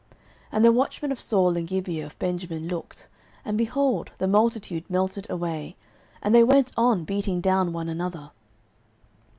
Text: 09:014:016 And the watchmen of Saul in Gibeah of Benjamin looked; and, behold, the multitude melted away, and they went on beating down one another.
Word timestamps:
09:014:016 0.01 0.09
And 0.53 0.65
the 0.65 0.71
watchmen 0.71 1.11
of 1.11 1.19
Saul 1.19 1.55
in 1.57 1.65
Gibeah 1.67 2.05
of 2.07 2.17
Benjamin 2.17 2.67
looked; 2.67 3.07
and, 3.45 3.55
behold, 3.55 4.09
the 4.17 4.27
multitude 4.27 4.89
melted 4.89 5.29
away, 5.29 5.75
and 6.23 6.33
they 6.33 6.43
went 6.43 6.71
on 6.75 7.03
beating 7.03 7.39
down 7.39 7.71
one 7.71 7.87
another. 7.87 8.31